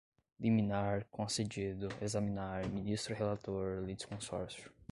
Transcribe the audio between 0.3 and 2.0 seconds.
liminar, concedido,